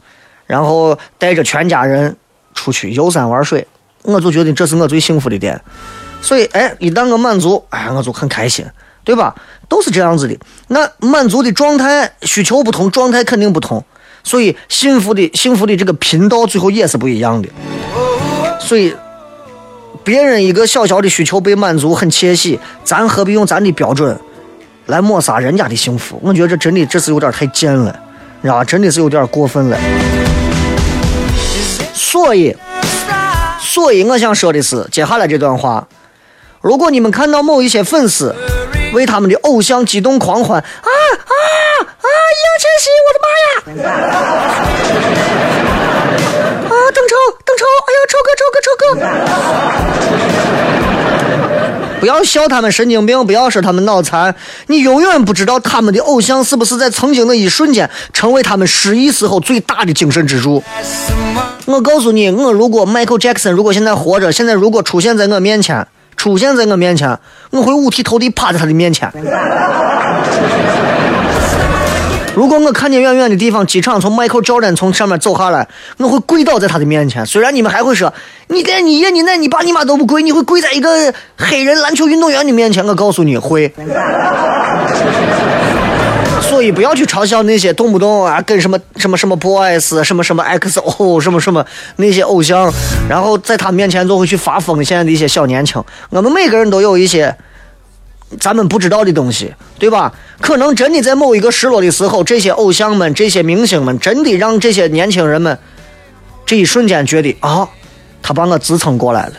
[0.48, 2.18] 然后带着全家人
[2.56, 3.68] 出去游山玩水，
[4.02, 5.62] 我就觉得这是我最幸福的点。
[6.20, 8.66] 所以，哎，一旦我满足，哎，我就很开心，
[9.04, 9.36] 对吧？
[9.70, 10.36] 都是这样子的。
[10.68, 13.82] 那满足的状态、需求不同，状态肯定不同，
[14.24, 17.48] 所以幸福的幸福的这个频道最后也是不一样的。
[18.60, 18.94] 所以。
[20.02, 24.18] 别人一个小小的需求被满足，很窃喜，咱何必用咱的标准
[24.88, 26.20] 来抹杀人家的幸福？
[26.24, 27.94] 我觉得这真的这是有点太贱了，
[28.42, 28.64] 你知道？
[28.64, 29.78] 真的是有点过分了。
[31.94, 32.56] 所以，
[33.60, 35.88] 所以我想说的是，接下来这段话：
[36.62, 38.34] 如果你们看到某一些粉丝
[38.94, 40.60] 为他们的偶像激动狂欢。
[40.60, 41.34] 啊啊
[42.02, 42.08] 啊！
[42.36, 43.54] 易烊千玺，我的妈呀！
[46.70, 47.14] 啊，邓超，
[47.46, 48.84] 邓超，哎呀，超哥，超哥，超哥！
[52.00, 54.34] 不要笑他们神经病，不要说他们脑残，
[54.68, 60.64] 你永远不知道他们的偶像是不是在曾经的一瞬间成为他们失意时候最大的精神支柱。
[61.66, 65.86] 我告诉你，我如果 Michael Jackson 如果现在活着，现在如果出现在我面前，
[66.20, 67.18] 出现在我面前，
[67.50, 69.10] 我会五体投地趴在他的面前。
[72.36, 77.26] 如果我看见远远的地方，机场从迈克乔丹从上面走下来，我会跪倒在他的面前。
[77.26, 78.14] 虽然你们还会说，
[78.48, 82.86] 你连你爷你奶你爸你妈都不跪，你会跪在一个黑人篮球运动员的面前？
[82.86, 83.74] 我告诉你会。
[86.60, 92.70] 所以不要去嘲笑那些动不动啊跟什么什么什么 boys 什么什么 xo 什么什么那些偶像，
[93.08, 95.82] 然后在他面前都会去发疯现在的一些小年轻。
[96.10, 97.34] 我们每个人都有一些。
[98.42, 100.14] 咱们不知道的东西，对吧？
[100.42, 105.58] 可能真的在某一个失落的时候，这些偶像们、这些明星们，真的让这些年轻人们
[106.46, 107.68] 这一瞬间觉得啊，
[108.22, 109.34] 他把我支撑过来了。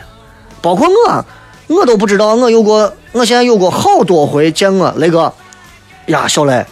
[0.59, 1.25] 包括我，
[1.67, 5.31] 我都不知道，我有过，我现在有过好多回见我那个
[6.07, 6.65] 呀，小雷，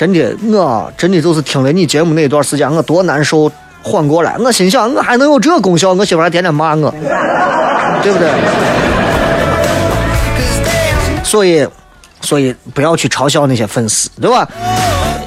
[0.00, 4.34] 真的，我真的就是听了你节目那段时间，我多难受，缓过来。
[4.38, 5.92] 我心想，我还能有这功效？
[5.92, 6.90] 我媳妇还天天骂我，
[8.02, 8.30] 对不对？
[11.22, 11.68] 所以，
[12.22, 14.48] 所以不要去嘲笑那些粉丝，对吧？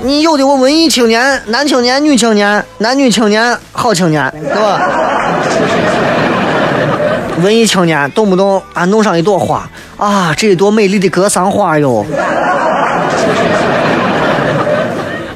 [0.01, 4.81] 你有的我文艺青年、男青年、女青年、男女青年、好青年，对吧？
[7.43, 12.03] 文艺青年动不动啊弄上一朵花啊，这一朵美丽的格桑花哟！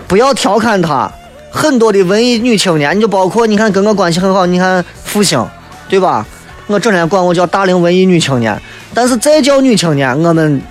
[0.08, 1.12] 不要调侃他。
[1.50, 5.44] 很多的文艺女青年，你就包括你看跟我关系很好，你看复兴，
[5.90, 6.26] 对吧？
[6.68, 8.62] 我整天管我叫大龄文艺女青年。
[8.94, 10.62] 但是再叫女青年，我们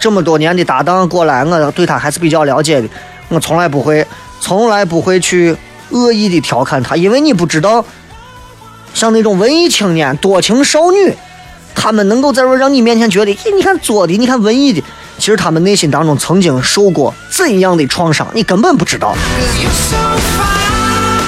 [0.00, 2.88] 这么多年的搭档过来，我对她还是比较了解的。
[3.28, 4.04] 我从来不会，
[4.40, 5.54] 从来不会去
[5.90, 7.84] 恶意的调侃她，因为你不知道，
[8.94, 11.14] 像那种文艺青年、多情少女，
[11.74, 14.82] 他们能够在这让你面前觉得，咦，你看作的，你看文艺的，
[15.18, 19.14] 其实他们内心当中曾经受过怎样的创伤，你根本不知道。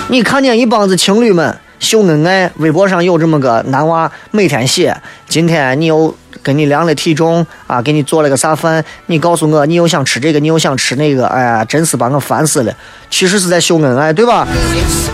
[0.09, 4.96] 你看见一帮子情侣们秀恩爱，微博上有这么个男娃每天写，
[5.29, 6.14] 今天你又。
[6.44, 8.85] 给你量了体重啊，给你做了个啥饭？
[9.07, 12.72] 你告诉我，你又想吃这个，你又想吃那个，哎呀，真是把我烦死了。
[13.11, 14.46] 其实是在秀恩爱，对吧？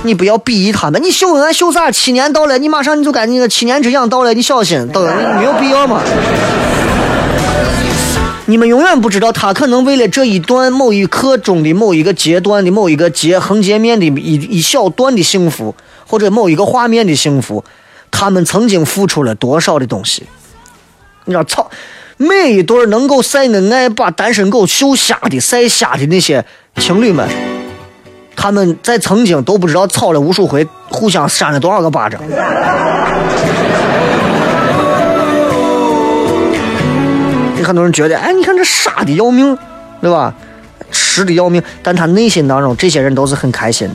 [0.03, 1.91] 你不要鄙夷他们，你秀恩爱秀啥？
[1.91, 5.03] 七年到了，你马上你就该那个七年之痒到了，你小心，等
[5.39, 6.03] 没有必要嘛。
[8.47, 15.75] 你们永远不知道，他可能为了这一段某一刻中的某一个阶段的某一个截横截面的一一小段的幸福，
[16.07, 17.65] 或者某一个画面的幸福，
[18.11, 20.25] 他们曾经付出了多少的东西。
[21.25, 21.71] 你知道，操！
[22.17, 26.45] 每一对能够晒恩爱、把单身狗秀瞎的、晒瞎的那些
[26.77, 27.29] 情侣们，
[28.35, 32.21] 他们在曾经都不知道吵了无数回，互相扇了多少个巴掌。
[37.65, 39.57] 很多人觉得，哎，你看这傻的要命，
[40.01, 40.33] 对吧？
[40.91, 43.95] 痴的要命，但他内心当中，这些人都是很开心的。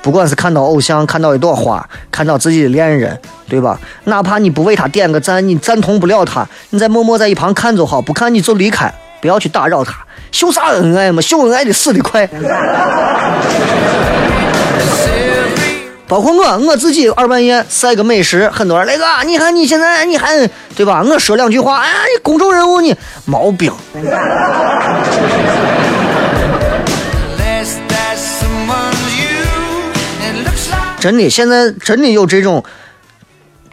[0.00, 3.78] 不管是看到偶像，看到一朵花，看到自己的恋人，对吧？
[4.04, 9.94] 哪怕你不为他点个赞，你赞同不了他，你再默默在一旁看就好，不看你就离开，不要去打扰他。
[10.32, 11.20] 秀啥恩爱嘛？
[11.20, 12.28] 秀恩爱的死的快。
[16.12, 20.46] 包括我，我自己二半夜晒个美食，很多人那个，你看你现在你还
[20.76, 21.02] 对吧？
[21.02, 21.90] 我说两句话，哎，
[22.22, 22.94] 公众人物你
[23.24, 23.72] 毛病。
[31.00, 32.62] 真的，现在真的有这种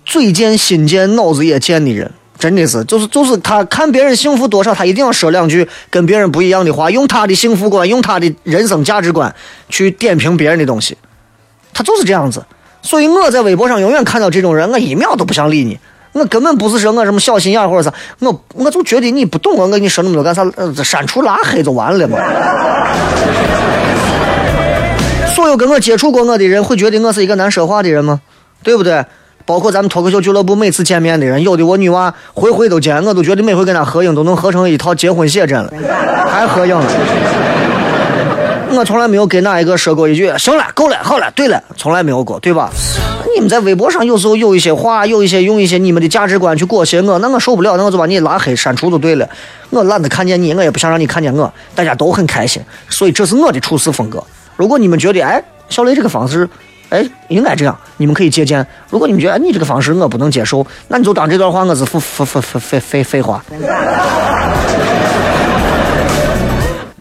[0.05, 9.35] 嘴贱心贱脑子也贱的人，真的是，就是就是他看别人幸福多少，他一定要说两句跟别人不一样的话，用他的幸福观，用他的人生价值观
[9.67, 10.97] 去点评别人的东西，
[11.79, 12.43] 他就是这样子。
[12.81, 15.79] 所以我在微博上永远看到这种人，我一秒都不想理你，
[16.11, 20.43] 我根本不是说我什么小心眼或者啥，我我就觉得你不懂我，我跟你说那么多干啥？
[20.83, 22.17] 删除拉黑就完了嘛。
[25.33, 28.19] 所有跟我接触过我的人会觉得我是一个难说话的人吗？
[28.61, 29.05] 对不对？
[29.45, 35.73] 包括咱们脱口秀俱乐部每次见面的人，有的我女娃回回都见，我都觉得每回跟她合影都能合成一套结婚写真了，
[36.29, 36.85] 还合影了。
[38.71, 42.69] 我从来没有跟哪一个说过一句“行了，够了，好了，对了”，从来没有过，对吧？
[43.33, 49.27] 你们在微博上有时候有一些话，有一些用一些你们的价值观去裹挟我，那我受不了，那我就把你拉黑删除就对了。
[49.69, 54.23] 我懒得看见你，我也不想让你看见我，大家都很开心，所以这是我的处事风格。
[54.55, 56.47] 如果你们觉得哎，小雷这个方式，
[56.89, 58.65] 哎，应该这样，你们可以借鉴。
[58.89, 63.43] 如果你们觉得你这个方式我不能接受，那你就当这段话我是废废废废废废废话。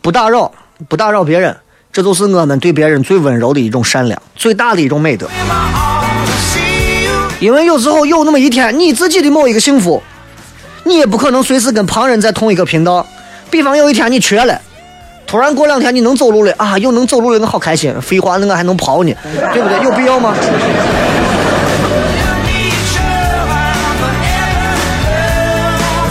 [0.00, 0.50] 不打扰，
[0.86, 1.56] 不打扰别人，
[1.92, 5.28] 这就是我们对别人最温柔的一种善良，最大的一种美德。
[7.40, 10.02] 因为有时候有那么一天，你自己的某一个幸福。
[10.84, 13.06] 你也不可能随时跟旁人在同一个频道。
[13.50, 14.58] 比方有一天你瘸了，
[15.26, 17.94] 突然过两天你能走路了啊，又能走路了，我好开心。
[18.00, 19.14] 废话，那我还能跑呢，
[19.52, 19.84] 对不对？
[19.84, 20.34] 有必要吗？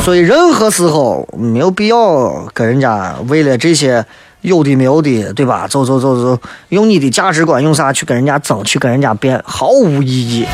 [0.04, 4.06] 所以任何时候没有必要跟人家为了这些
[4.48, 5.68] 有的没有的，对吧？
[5.68, 10.48] 走走走走，用你的价值观用啥去跟人家争，去跟人家辩，毫无意义。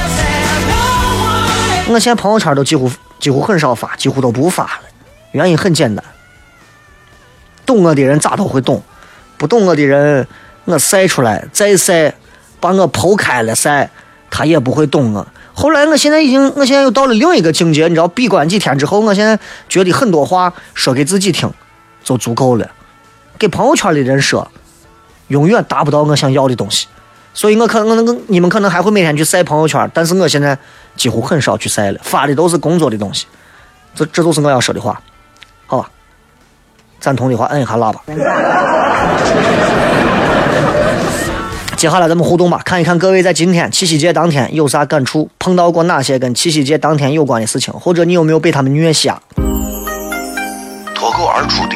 [1.88, 4.82] 我现在朋友圈都几乎几乎很少发，几乎都不发了。
[5.32, 6.03] 原因很简单，
[7.67, 8.82] 懂我的人咋都会懂，
[9.38, 10.27] 不懂我的人，
[10.65, 12.15] 我晒出来再晒，
[12.60, 13.91] 把我剖开了晒，
[14.32, 15.27] 他也不会懂我。
[15.53, 17.84] 后来，我现在已经，我现在又到了另一个境界。
[17.88, 19.38] 你知道，闭关几天之后，我现在
[19.69, 21.47] 觉得很多话说给自己听
[22.03, 22.67] 就足够了，
[23.43, 24.49] 给朋友圈的人说，
[25.27, 26.88] 永远达不到我想要的东西。
[27.34, 30.58] 所以我可能，我你们可能还会每天去晒朋友圈，但是我现在
[30.95, 33.25] 几乎很少去晒了，发的都是工作的东西。
[33.93, 35.01] 这这都是我要说的话，
[35.65, 35.89] 好吧？
[37.01, 38.01] 赞同的话，摁一下喇叭。
[41.75, 49.21] 接下来咱们互动吧，看一看各位在今天七夕节当天有啥感触，碰到过哪些跟七夕节当天有关的事情，或者你有没有被他们虐瞎？
[50.95, 51.75] 脱口而出的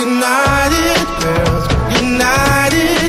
[0.00, 1.64] United girls,
[2.00, 2.99] United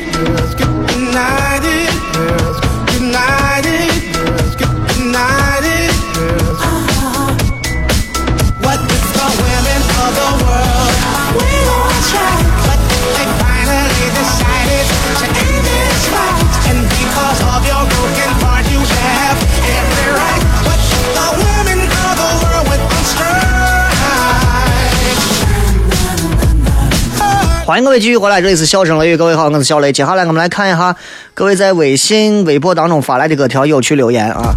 [27.72, 29.90] 欢迎各位继续回来，这里是笑声雷雨，各位好，我是小雷。
[29.90, 30.94] 接下来我们来看一下
[31.32, 34.54] 各位在微信、微博当中发来的各条有趣留言啊。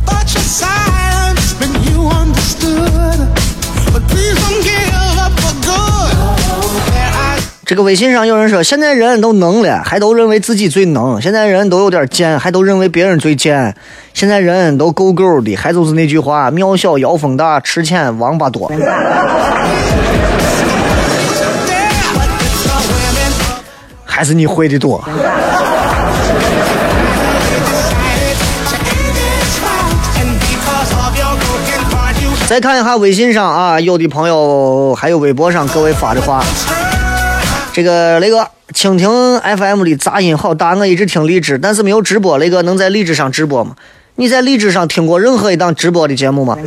[7.66, 13.72] 这个微信上有人说，现在人都能了，还都认为自己最能；现在人都有点贱，还都认为别人最贱；
[14.14, 18.70] 现在人都够够的，还就是那句话：庙小妖风大，吃钱王八多。
[24.16, 25.04] 还是你会的多。
[32.48, 36.42] 再看一下微信上啊，有的朋友还有微博上各位发的话。
[37.74, 42.38] 这个雷哥，蜻蜓 FM 的杂音好大，我一直听荔枝，但是没有直播。
[42.38, 43.76] 雷哥能在荔枝上直播吗？
[44.16, 46.58] 你在荔枝上听过任何一档直播的节目吗？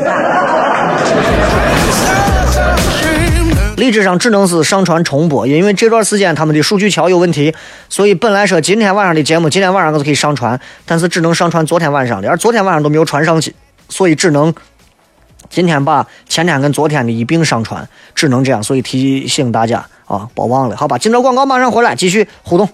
[3.78, 7.54] 荔枝上只能是上传重播，因为这段时间他们的数据桥有问题，
[7.88, 13.54] 所以本来说今天晚上的节目今天晚上我就可以上传，但是只能上传昨天晚上的，而昨天晚上都没有传上去，
[13.88, 14.52] 所以只能
[15.48, 20.98] 今天把前天跟昨天的一并上传，只能这样，所以提醒大家啊，别忘了，好吧？
[20.98, 22.68] 今朝广告马上回来，继续互动。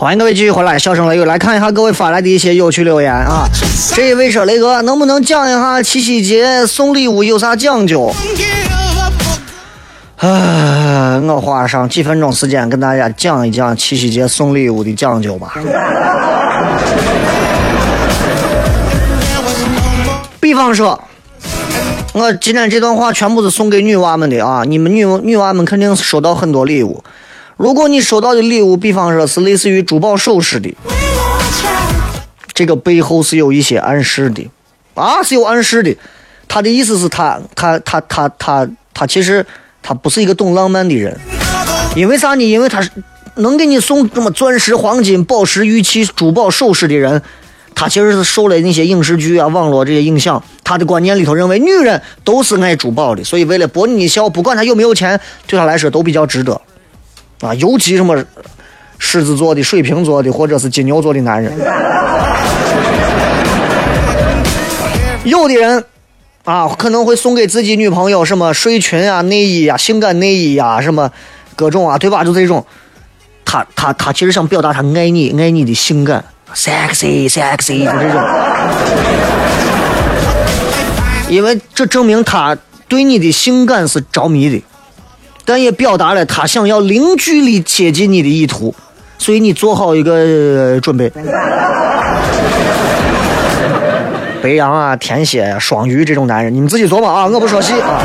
[0.00, 3.48] 欢迎各位继续回来，笑声雷雨来看一下各位发来的一些有趣留言啊。
[3.96, 8.14] 这一位说雷哥，能不能讲一下七夕节送礼物有啥讲究？
[10.18, 15.54] 啊，我花上几分钟时间跟大家讲一讲七夕节送礼物的讲究吧。
[20.38, 21.02] 比方说，
[22.12, 24.62] 我今天这段话全部是送给女娃们的啊！
[24.64, 27.02] 你们女女娃们肯定是收到很多礼物。
[27.58, 30.72] 如果你收到的礼物，比方说是类似于珠宝首饰的，
[32.54, 34.48] 这个背后是有一些暗示的，
[34.94, 35.92] 啊，是有暗示的。
[36.46, 39.44] 他的意思是他他他他他他其实
[39.82, 41.18] 他不是一个懂浪漫的人，
[41.96, 42.48] 因为啥呢？
[42.48, 42.90] 因为他是
[43.34, 47.20] 能给你送这么钻石、黄金、宝石、玉器、珠宝首饰的人。
[47.74, 56.60] 他其实是受了那些影视剧啊、网络这些影响，他的观念里头认为女人都是爱珠宝的，所以为了博你一笑，不管他有没有钱，对他来说都比较值得，
[57.40, 58.16] 啊，尤其什么
[58.98, 61.52] 狮子座的、水瓶座的或者是金牛座的男人，
[65.24, 65.84] 有的人
[66.44, 71.10] 啊可能会送给自己女朋友什么睡裙啊、内衣啊、性感内衣啊什么
[71.54, 72.24] 各种啊，对吧？
[72.24, 72.64] 就这种，
[73.44, 76.24] 他他他其实想表达他爱你、爱你的性感。
[76.54, 78.22] sexy sexy 就这种，
[81.28, 82.56] 因为这证明他
[82.88, 84.62] 对你的性感是着迷的，
[85.48, 88.74] 但也表达了他想要零距离接近你的意图，
[89.16, 91.10] 所以你做好一个准备。
[94.42, 97.98] 白羊啊，天蝎、双鱼这种男人，你们自己琢磨啊，我不说戏啊。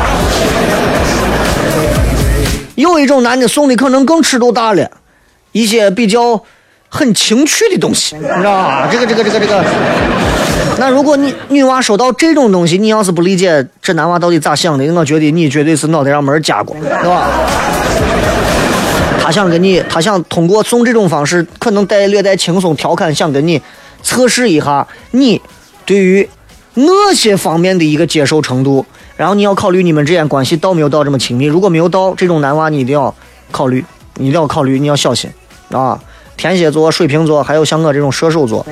[2.75, 4.89] 有一种男的送的可能更尺度大了，
[5.51, 6.41] 一些比较。
[6.95, 8.87] 很情趣的东西，你知道吧？
[8.91, 9.65] 这个这个这个这个。
[10.77, 17.27] 那如果你女娃收到这种东西，你要是不理解这男娃到底咋想的，我觉得你绝对是脑袋上门夹过，是吧？
[19.19, 23.59] 他想跟你，他想通过送这种方式，可能带略带轻松调侃，想跟你
[24.03, 25.41] 测试一下你
[25.85, 26.29] 对于
[26.75, 28.85] 那些方面的一个接受程度。
[29.17, 31.45] 然后你要考虑你们之间关系到没有到这么亲密。
[31.45, 33.13] 如果没有到，这种男娃你一定要
[33.51, 33.83] 考虑，
[34.15, 35.27] 你一定要考虑，你要小心
[35.71, 35.99] 啊。
[36.36, 38.65] 天蝎座、水瓶座，还有像我这种射手座，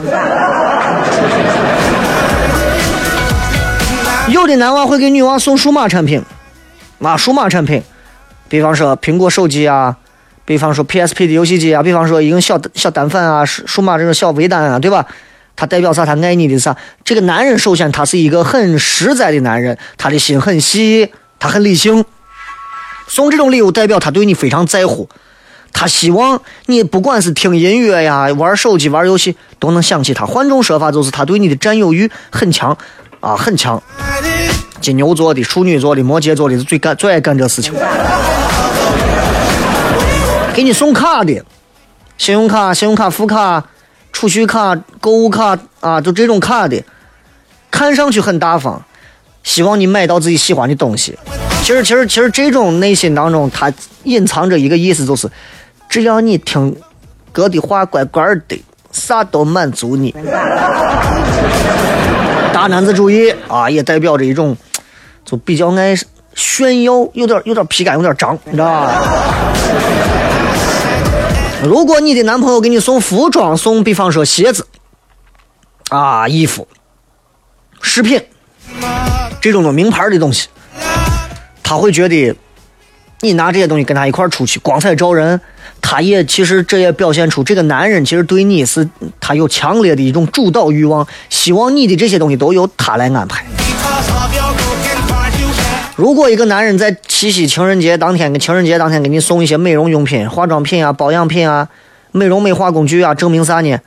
[4.27, 6.21] 有的男娃会给女娃送数码产品，
[7.01, 7.81] 啊，数码产品，
[8.49, 9.95] 比方说苹果手机啊，
[10.43, 15.05] 比方说 PSP 的游戏机啊，比方说一个小小单反啊，数数码这种小微单啊，对吧？
[15.55, 16.05] 他代表啥？
[16.05, 16.75] 他爱你的啥？
[17.03, 22.03] 这个男人首先他是一个很实在的男人，他的心很细，他很理性，
[23.07, 25.07] 送这种礼物代表他对你非常在乎。
[25.73, 30.25] 他希望你不管是听音乐呀、玩手机、玩游戏，都能想起他。
[30.25, 32.77] 换种说法，就是他对你的占有欲很强，
[33.19, 33.81] 啊，很强。
[34.79, 37.73] 金牛座的、处女座的、摩羯座的是最干、最爱干这事情。
[40.53, 41.43] 给你送卡的，
[42.17, 43.63] 信用卡、信用卡副卡、
[44.11, 46.83] 储蓄卡、购物卡啊，就这种卡的，
[47.71, 48.83] 看上去很大方，
[49.43, 51.17] 希望你买到自己喜欢的东西。
[51.63, 53.71] 其实，其实，其实这种内心当中，他
[54.03, 55.27] 隐藏着一个意思，就是。
[55.91, 56.73] 只要你听
[57.33, 58.63] 哥的话，乖乖的，
[58.93, 60.15] 啥都满足你。
[62.53, 64.55] 大男子主义啊，也代表着一种，
[65.25, 65.93] 就比较爱
[66.33, 69.03] 炫耀，有点有点皮感，有点张，你知道吧？
[71.61, 74.65] 如果你的男朋友给你送服装，送比方说鞋子
[75.89, 76.65] 啊、衣服、
[77.81, 78.23] 饰品
[79.41, 80.47] 这种的名牌的东西，
[81.61, 82.33] 他会觉得
[83.21, 85.39] 你拿这些东西跟他一块出去，光彩照人。
[85.79, 88.87] 他也其实这也表现出这个男人其实对你是
[89.19, 93.43] 他有强烈的一种主导欲望，希望你的这些东西都由他来安排。
[95.95, 101.67] 如果一个男人在七夕情人节当天跟情人节当天给你送一些美容用品、化妆品啊、保养品啊、
[102.11, 103.77] 美容美化工具啊，证明啥呢？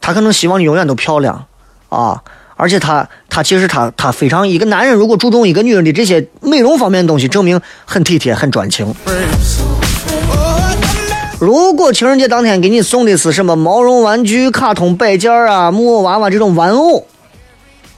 [0.00, 1.46] 他可能希望你永远都漂亮
[1.88, 2.22] 啊，
[2.62, 8.94] 而且他他其实他他非常一个男人如果注重一个女人的这些美容方面的东西，证明很体贴、很专情。
[11.40, 17.04] 如果情人节当天给你送的是什么毛绒玩具、卡通摆件啊、木偶娃娃这种玩偶，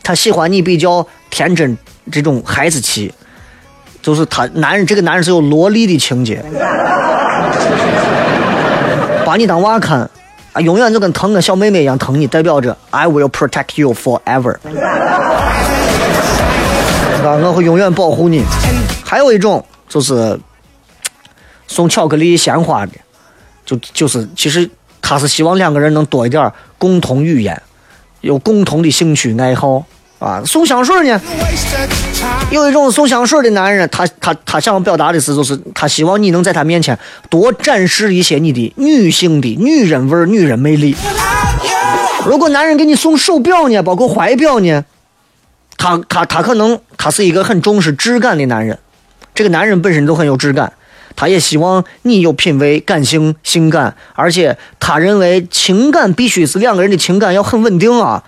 [0.02, 1.76] 他喜欢你比较天真
[2.10, 3.12] 这种孩子气，
[4.00, 6.42] 就是他男人这个男人是有萝莉的情节，
[9.26, 10.10] 把你当娃看
[10.54, 14.56] 啊，永远就跟疼个小妹妹一样疼你，代表着 I will protect you forever，
[17.22, 18.42] 啊，我会永远保护你。
[19.04, 20.38] 还有一种就是
[21.66, 22.92] 送巧克力、鲜花的。
[23.66, 27.60] 就就是，其实他是希望两个人能多一点共同语言，
[28.20, 29.82] 有共同的兴趣爱好
[30.24, 30.42] 啊。
[30.46, 31.20] 送香水呢，
[32.50, 36.98] 有一种送香水的男人，他他他想要表达的是，就是他希望你能在他面前
[37.28, 40.96] 多展示一些你的女性的女人味、女人魅力。
[42.26, 44.84] 如果男人给你送手表呢，包括怀表呢，
[45.76, 48.78] 他他他可能他是一个很重视质感的男人，
[49.34, 50.72] 这个男人本身都很有质感。
[51.16, 58.24] 他也希望你有品味、感性、性感，而且他认为情感必须是两个人的情感要很稳定啊。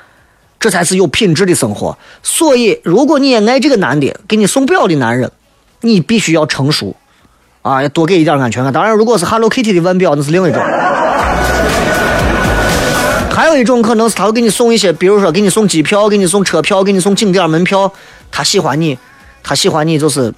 [0.67, 1.97] 这才是有品质的生活。
[2.25, 5.31] 所以，如果你也爱这个男的，给你送表的男人，
[5.83, 6.97] 你必须要成熟，
[7.63, 8.73] 啊，要多给一点安全感。
[8.73, 10.61] 当然，如果是 Hello Kitty 的腕表，那是另一种。
[13.31, 17.93] 还有一种可能是他会给你送一些，比如说给你送机票，给你送车票，给你送景点门票。
[18.33, 18.99] 他喜欢你，
[19.45, 20.35] 他喜欢你就是，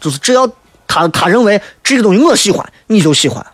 [0.00, 0.50] 就是只要
[0.86, 3.44] 他他认为这个东西我喜欢，你就喜欢。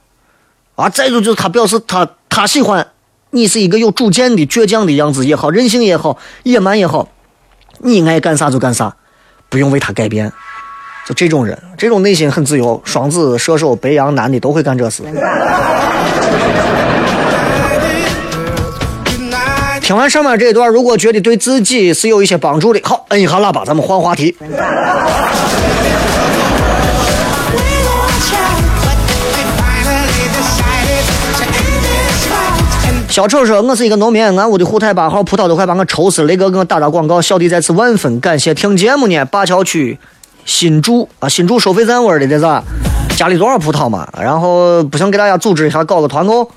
[0.76, 2.86] 啊，再一种就是他表示他他喜欢
[3.34, 7.08] 你是一个有主见的倔强的样子也好，任性也好，野蛮也好，
[7.78, 8.94] 你爱干啥就干啥，
[9.48, 10.32] 不用为他改变。
[11.04, 12.80] 就这种人，这种内心很自由。
[12.84, 15.02] 双子、射手、白羊男的都会干这事。
[19.82, 24.36] 听完上面这一段，如果觉得对自己是有一些帮助的，好，摁一下喇叭，咱们换话题。
[33.14, 36.26] 小丑说：“我是一个农民，俺屋的户台八号葡萄都快把我愁死了。
[36.26, 38.52] 雷哥给我打打广告，小弟在此万分感谢。
[38.52, 39.96] 听节目呢，灞桥区
[40.44, 42.62] 新竹啊，新竹收费站玩的这是，
[43.16, 44.08] 家里多少葡萄嘛？
[44.20, 46.50] 然后不想给大家组织一下，搞个团购。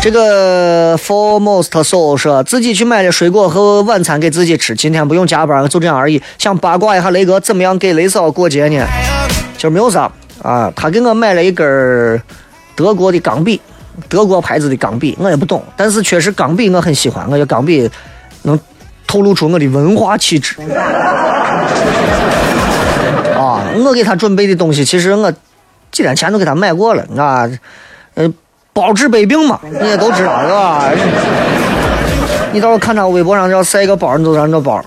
[0.00, 6.22] 这个 foremost soul 说自己去买了水果和晚餐给自己吃，今天不用加班，就这样而已。
[6.38, 8.86] 想八卦一下雷哥怎么样给雷嫂过节呢？
[9.56, 10.08] 其实没有啥。”
[10.42, 12.20] 啊，他给我买了一根
[12.74, 13.60] 德国的钢笔，
[14.08, 17.90] 德国牌子的钢笔，我也不懂，但是确实钢笔我很喜欢，我觉得钢笔
[18.42, 18.58] 能
[19.06, 20.56] 透露出我的文化气质。
[23.36, 25.30] 啊，我给他准备的东西，其实我
[25.90, 27.48] 几天前都给他买过了，啊，
[28.14, 28.32] 呃，
[28.72, 30.90] 包治百病嘛，你也都知道是吧？
[32.52, 34.82] 你到时候看他微博上要晒个包，你就让这包，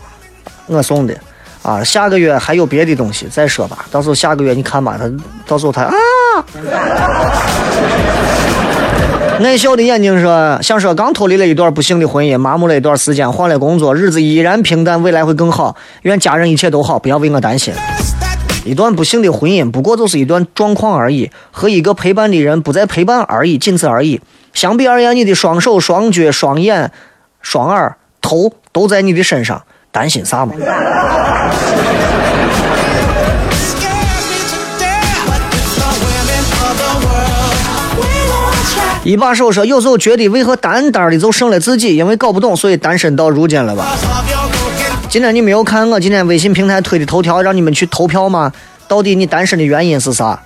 [0.67, 1.15] 我送的。
[1.63, 3.85] 啊，下个月还有别的东西再说吧。
[3.89, 5.09] 到时候下个月你看吧，他
[5.47, 5.93] 到时候他啊，
[9.39, 15.75] 爱笑的眼睛说，想说刚脱离了一段不幸的婚姻，麻木了一段时间，换了工作，日子依然平淡，未来会更好。
[16.01, 17.73] 愿家人一切都好，不要为我担心。
[18.65, 24.21] 一段不幸的婚姻，不过就是一段状况而已，和一个陪伴的人不再陪伴而已，仅此而已。
[24.53, 26.91] 相比而言，你的双手、双脚、双眼、
[27.41, 29.63] 双耳、头都在你的身上。
[29.93, 30.53] 担心啥嘛？
[39.03, 43.85] 一把手说，有时候觉得为何单单的就剩了自己，因为搞不懂，所以单身到如今了吧？
[45.09, 48.51] 今天你没有看我今天微信平台推的头条，让你们去投票吗？
[48.87, 50.41] 到底你单身的原因是啥？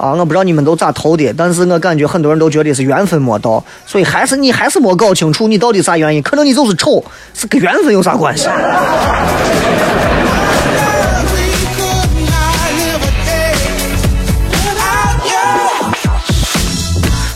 [0.00, 8.48] 啊，我不知道你们都咋投的，但是我感觉很多人都觉得是缘分没到，所以还是你还是没搞清楚你到底啥原因，可能你就是丑，是跟缘分有啥关系？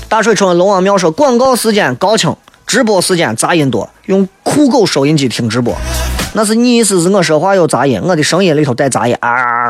[0.08, 2.34] 大水冲龙王庙说广告时间高清，
[2.66, 5.76] 直播时间杂音多，用酷狗收音机听直播，
[6.32, 9.68] 那是你意思是我说话有杂音，我的声音里头带杂音啊。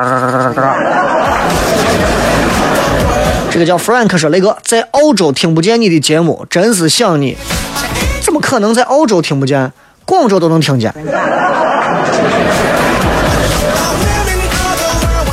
[3.55, 7.37] 这个叫 Frank 说：“雷哥在澳洲听不见你的节目，真是想你。
[8.21, 9.73] 怎么可能在澳洲听不见？
[10.05, 10.93] 广州都能听见。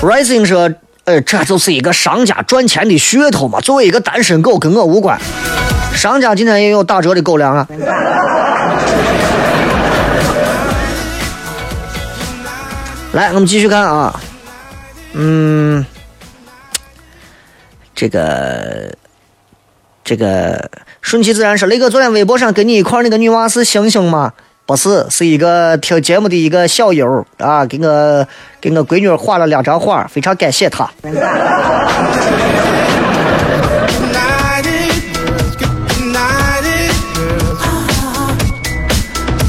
[0.03, 0.69] ”Rising 说
[1.05, 3.59] ：“呃，这就是一个商家赚钱的噱头嘛。
[3.59, 5.19] 作为一个单身狗，跟我无关。
[5.95, 7.67] 商家今天也有打折的狗粮啊。”
[13.13, 14.19] 来，我们继续看啊，
[15.13, 15.83] 嗯。
[17.93, 18.93] 这个，
[20.03, 20.69] 这个
[21.01, 24.33] 顺其自然说，雷哥昨天微博上跟你一块那个女娃是星星吗？
[24.65, 28.27] 不是，是一个听节目的一个小友啊，给我
[28.61, 30.89] 给我闺女画了两张画，非常感谢她。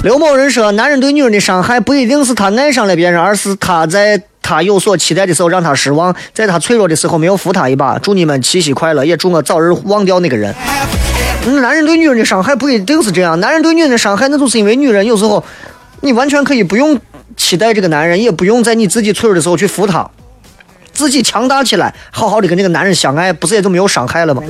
[0.02, 4.20] 刘某人说，男人对女人的伤害不一定是他爱上了别人，而是他在。
[4.52, 7.98] 他有所期待的时候让他失望，在他脆弱的时候没有扶他一把。
[7.98, 10.54] 祝你们七夕快乐，也祝我早日忘掉那个人。
[11.62, 15.42] 男人对女人的伤害不一定是这样，男人对女人的伤害那就是因为女人有时候
[16.02, 17.00] 你完全可以不用
[17.34, 20.06] 期待这个男人，也不用在你自己脆弱的时候去扶他，
[20.92, 24.42] 自己强大起来，好好的跟这个男人相爱，不是也就没有伤害了吗？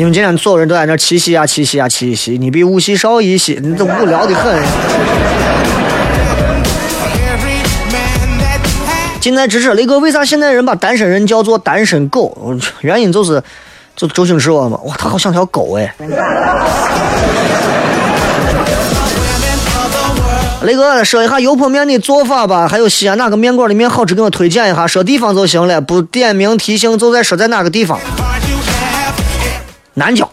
[0.00, 4.58] 你们今天所有人都在那七夕啊七夕啊七夕，你比五夕少一夕，你这无聊的很。
[9.20, 12.34] 近在咫尺，雷哥，为啥现在人把单身人叫做单身狗？
[12.80, 13.42] 原因就是，
[13.94, 15.94] 就周星驰说嘛，哇，他好像条狗哎。
[20.62, 24.86] 雷哥，说一下油泼面的做法吧，还有西安哪个面馆的面好吃，给我推荐一下。
[24.86, 28.00] 说地方就行了，不点名提醒，就在说在哪个地方。
[30.00, 30.26] 南郊。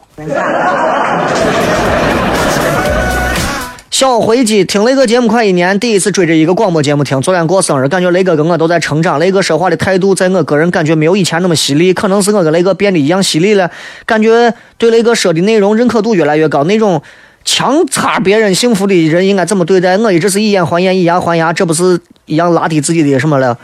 [3.91, 7.19] 小回击听雷哥节目快一年，第一次追着一个广播节目听。
[7.21, 9.19] 昨天过生日，感觉雷哥跟我都在成长。
[9.19, 13.69] 雷哥说话的态度，在我个人感觉没有以前那么犀利，可能是我跟雷哥变得一样犀利了。
[14.05, 16.63] 感觉对雷哥说的内容认可度越来越高。
[16.63, 17.01] 那种
[17.43, 19.97] 强插别人幸福的人应该怎么对待？
[19.97, 23.57] 我一直是以眼还眼，以牙还牙，这不是一样拉低自己的什么了？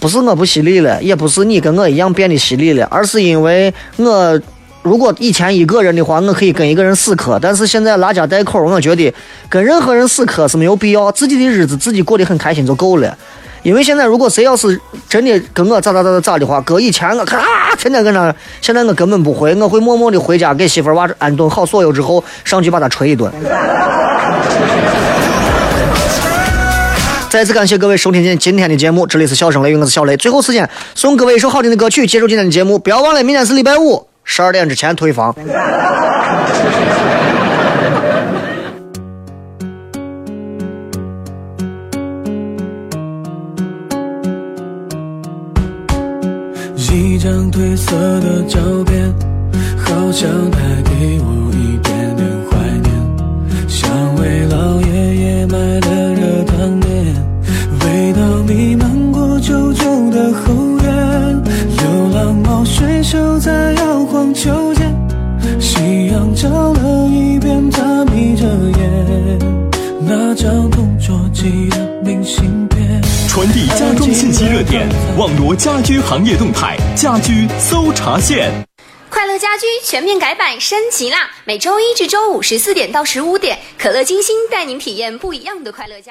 [0.00, 4.40] 不是我不犀利了，也不是你跟我一样变得犀利了，而是因为我。
[4.82, 9.12] 如果以前一个人的话，我可以跟一个人死磕，但是现在拉家带口，我觉得
[9.48, 13.16] 跟任何人死磕是没有必要，自己的日子自己过得很开心就够了。
[13.62, 17.38] 因为现在如果谁要是真的跟我咋咋咋咋咋的话，搁以前我咔
[17.76, 23.30] 天天搁那，现在我根本不会，我会默默的回家给媳妇娃安顿好所有之后，上去把他捶一顿。
[27.28, 30.16] 再次感谢各位收听今天的节目，这里是笑声雷，我是小雷。
[30.16, 32.78] 最后时间送各位一首好听的歌曲，结束今天的节目。
[32.78, 34.09] 不要忘了，明天是礼拜五。
[34.32, 35.34] 十二点之前退房。
[46.76, 49.12] 一张褪色的照片，
[49.76, 52.88] 好像带给我一点点怀念，
[53.68, 57.14] 像为老爷爷买的热汤面，
[57.84, 61.42] 味道弥漫过旧旧的后院，
[61.76, 63.59] 流浪猫睡熟在。
[66.40, 68.46] 秋间，夕阳照了一遍，他眯着
[68.78, 69.38] 眼。
[70.00, 74.88] 那张同桌寄的明信片，传递家装信息热点，
[75.18, 78.50] 网罗家居行业动态，家居搜查线。
[79.10, 81.30] 快乐家居全面改版升级啦！
[81.44, 86.08] 每周一至周五十四点到十五点，可乐金星带您体验不一样的快乐家。